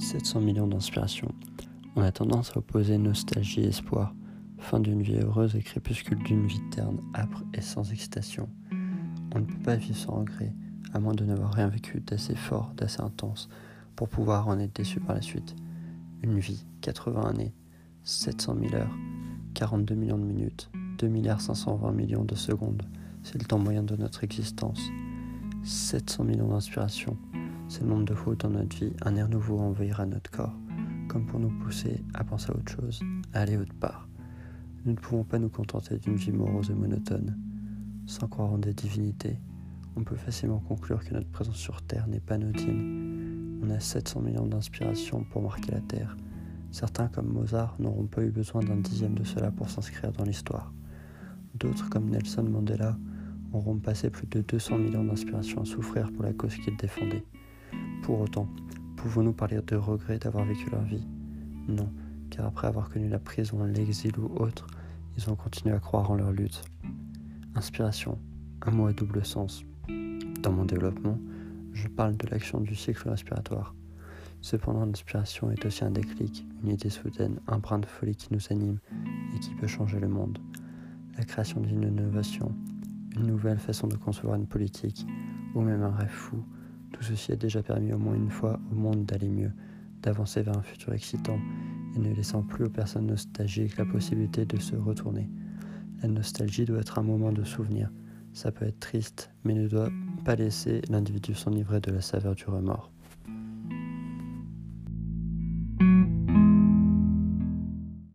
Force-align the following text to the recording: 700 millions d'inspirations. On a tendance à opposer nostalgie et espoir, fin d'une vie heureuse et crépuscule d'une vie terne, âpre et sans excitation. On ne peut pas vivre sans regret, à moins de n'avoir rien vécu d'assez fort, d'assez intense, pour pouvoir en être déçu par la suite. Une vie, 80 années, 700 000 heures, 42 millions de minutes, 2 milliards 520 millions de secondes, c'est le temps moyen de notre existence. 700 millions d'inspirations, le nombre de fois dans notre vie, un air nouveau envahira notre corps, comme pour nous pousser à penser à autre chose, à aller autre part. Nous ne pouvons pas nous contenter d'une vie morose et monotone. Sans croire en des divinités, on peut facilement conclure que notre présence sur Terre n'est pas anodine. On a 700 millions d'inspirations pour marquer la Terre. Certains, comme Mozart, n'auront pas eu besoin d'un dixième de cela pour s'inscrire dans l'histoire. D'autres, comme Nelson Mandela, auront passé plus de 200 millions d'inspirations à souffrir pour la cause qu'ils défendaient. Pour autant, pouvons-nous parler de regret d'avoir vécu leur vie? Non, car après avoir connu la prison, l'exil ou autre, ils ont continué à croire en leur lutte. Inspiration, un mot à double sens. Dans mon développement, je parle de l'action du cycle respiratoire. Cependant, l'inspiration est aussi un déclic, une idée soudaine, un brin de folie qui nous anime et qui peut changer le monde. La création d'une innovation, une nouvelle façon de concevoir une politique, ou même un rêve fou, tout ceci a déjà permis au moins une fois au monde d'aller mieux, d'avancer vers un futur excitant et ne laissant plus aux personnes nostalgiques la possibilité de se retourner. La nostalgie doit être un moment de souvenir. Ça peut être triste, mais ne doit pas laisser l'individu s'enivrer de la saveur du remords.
700 0.00 0.40
millions 0.40 0.66
d'inspirations. 0.66 1.32
On 1.94 2.02
a 2.02 2.10
tendance 2.10 2.52
à 2.52 2.58
opposer 2.58 2.96
nostalgie 2.96 3.60
et 3.60 3.68
espoir, 3.68 4.14
fin 4.58 4.80
d'une 4.80 5.02
vie 5.02 5.18
heureuse 5.18 5.54
et 5.54 5.62
crépuscule 5.62 6.18
d'une 6.22 6.46
vie 6.46 6.62
terne, 6.70 7.00
âpre 7.14 7.44
et 7.52 7.60
sans 7.60 7.92
excitation. 7.92 8.48
On 9.34 9.40
ne 9.40 9.44
peut 9.44 9.62
pas 9.62 9.76
vivre 9.76 9.96
sans 9.96 10.12
regret, 10.12 10.54
à 10.94 11.00
moins 11.00 11.14
de 11.14 11.24
n'avoir 11.24 11.52
rien 11.52 11.68
vécu 11.68 12.00
d'assez 12.00 12.34
fort, 12.34 12.72
d'assez 12.76 13.02
intense, 13.02 13.50
pour 13.94 14.08
pouvoir 14.08 14.48
en 14.48 14.58
être 14.58 14.74
déçu 14.74 15.00
par 15.00 15.14
la 15.14 15.22
suite. 15.22 15.54
Une 16.22 16.38
vie, 16.38 16.64
80 16.80 17.22
années, 17.22 17.54
700 18.04 18.56
000 18.58 18.74
heures, 18.74 18.96
42 19.54 19.94
millions 19.94 20.18
de 20.18 20.24
minutes, 20.24 20.70
2 20.98 21.08
milliards 21.08 21.42
520 21.42 21.92
millions 21.92 22.24
de 22.24 22.34
secondes, 22.34 22.82
c'est 23.22 23.38
le 23.38 23.44
temps 23.44 23.58
moyen 23.58 23.82
de 23.82 23.96
notre 23.96 24.24
existence. 24.24 24.80
700 25.62 26.24
millions 26.24 26.48
d'inspirations, 26.48 27.18
le 27.78 27.86
nombre 27.86 28.04
de 28.04 28.14
fois 28.14 28.34
dans 28.34 28.50
notre 28.50 28.76
vie, 28.76 28.92
un 29.02 29.16
air 29.16 29.28
nouveau 29.28 29.58
envahira 29.60 30.04
notre 30.04 30.30
corps, 30.30 30.56
comme 31.08 31.24
pour 31.26 31.38
nous 31.38 31.50
pousser 31.60 32.02
à 32.14 32.24
penser 32.24 32.50
à 32.50 32.56
autre 32.56 32.72
chose, 32.72 33.00
à 33.32 33.42
aller 33.42 33.56
autre 33.56 33.74
part. 33.74 34.08
Nous 34.84 34.92
ne 34.92 34.96
pouvons 34.96 35.24
pas 35.24 35.38
nous 35.38 35.48
contenter 35.48 35.98
d'une 35.98 36.16
vie 36.16 36.32
morose 36.32 36.70
et 36.70 36.74
monotone. 36.74 37.38
Sans 38.06 38.26
croire 38.26 38.52
en 38.52 38.58
des 38.58 38.74
divinités, 38.74 39.38
on 39.96 40.02
peut 40.02 40.16
facilement 40.16 40.58
conclure 40.58 41.04
que 41.04 41.14
notre 41.14 41.30
présence 41.30 41.56
sur 41.56 41.80
Terre 41.82 42.08
n'est 42.08 42.20
pas 42.20 42.34
anodine. 42.34 43.60
On 43.62 43.70
a 43.70 43.78
700 43.78 44.22
millions 44.22 44.46
d'inspirations 44.46 45.24
pour 45.30 45.42
marquer 45.42 45.70
la 45.72 45.80
Terre. 45.80 46.16
Certains, 46.72 47.08
comme 47.08 47.28
Mozart, 47.28 47.76
n'auront 47.78 48.06
pas 48.06 48.22
eu 48.22 48.30
besoin 48.30 48.62
d'un 48.62 48.76
dixième 48.76 49.14
de 49.14 49.24
cela 49.24 49.50
pour 49.50 49.70
s'inscrire 49.70 50.12
dans 50.12 50.24
l'histoire. 50.24 50.72
D'autres, 51.54 51.88
comme 51.88 52.10
Nelson 52.10 52.44
Mandela, 52.44 52.96
auront 53.52 53.78
passé 53.78 54.10
plus 54.10 54.26
de 54.26 54.40
200 54.40 54.78
millions 54.78 55.04
d'inspirations 55.04 55.62
à 55.62 55.64
souffrir 55.64 56.10
pour 56.12 56.24
la 56.24 56.32
cause 56.32 56.56
qu'ils 56.56 56.76
défendaient. 56.76 57.24
Pour 58.02 58.20
autant, 58.20 58.48
pouvons-nous 58.96 59.32
parler 59.32 59.60
de 59.66 59.76
regret 59.76 60.18
d'avoir 60.18 60.44
vécu 60.44 60.70
leur 60.70 60.82
vie? 60.82 61.06
Non, 61.68 61.88
car 62.30 62.46
après 62.46 62.66
avoir 62.66 62.88
connu 62.88 63.08
la 63.08 63.18
prison, 63.18 63.62
l'exil 63.64 64.18
ou 64.18 64.26
autre, 64.40 64.66
ils 65.16 65.30
ont 65.30 65.36
continué 65.36 65.74
à 65.74 65.78
croire 65.78 66.10
en 66.10 66.14
leur 66.14 66.32
lutte. 66.32 66.62
Inspiration, 67.54 68.18
un 68.62 68.70
mot 68.70 68.86
à 68.86 68.92
double 68.92 69.24
sens. 69.24 69.64
Dans 70.42 70.52
mon 70.52 70.64
développement, 70.64 71.18
je 71.72 71.88
parle 71.88 72.16
de 72.16 72.26
l'action 72.28 72.60
du 72.60 72.74
cycle 72.74 73.08
respiratoire. 73.08 73.74
Cependant, 74.40 74.86
l'inspiration 74.86 75.50
est 75.50 75.64
aussi 75.66 75.84
un 75.84 75.90
déclic, 75.90 76.46
une 76.62 76.70
idée 76.70 76.88
soudaine, 76.88 77.38
un 77.46 77.58
brin 77.58 77.78
de 77.78 77.86
folie 77.86 78.16
qui 78.16 78.32
nous 78.32 78.40
anime 78.50 78.78
et 79.34 79.38
qui 79.40 79.50
peut 79.54 79.66
changer 79.66 80.00
le 80.00 80.08
monde. 80.08 80.38
La 81.18 81.24
création 81.24 81.60
d'une 81.60 81.82
innovation, 81.82 82.54
une 83.16 83.26
nouvelle 83.26 83.58
façon 83.58 83.86
de 83.86 83.96
concevoir 83.96 84.36
une 84.36 84.46
politique, 84.46 85.06
ou 85.54 85.60
même 85.60 85.82
un 85.82 85.90
rêve 85.90 86.08
fou, 86.08 86.42
tout 87.00 87.06
ceci 87.06 87.32
a 87.32 87.36
déjà 87.36 87.62
permis 87.62 87.94
au 87.94 87.98
moins 87.98 88.14
une 88.14 88.30
fois 88.30 88.60
au 88.70 88.74
monde 88.74 89.06
d'aller 89.06 89.30
mieux, 89.30 89.52
d'avancer 90.02 90.42
vers 90.42 90.58
un 90.58 90.62
futur 90.62 90.92
excitant 90.92 91.38
et 91.96 91.98
ne 91.98 92.14
laissant 92.14 92.42
plus 92.42 92.66
aux 92.66 92.70
personnes 92.70 93.06
nostalgiques 93.06 93.78
la 93.78 93.86
possibilité 93.86 94.44
de 94.44 94.58
se 94.58 94.76
retourner. 94.76 95.30
La 96.02 96.08
nostalgie 96.08 96.66
doit 96.66 96.80
être 96.80 96.98
un 96.98 97.02
moment 97.02 97.32
de 97.32 97.42
souvenir. 97.42 97.90
Ça 98.34 98.52
peut 98.52 98.66
être 98.66 98.80
triste, 98.80 99.30
mais 99.44 99.54
ne 99.54 99.66
doit 99.66 99.88
pas 100.26 100.36
laisser 100.36 100.82
l'individu 100.90 101.34
s'enivrer 101.34 101.80
de 101.80 101.90
la 101.90 102.02
saveur 102.02 102.34
du 102.34 102.44
remords. 102.44 102.92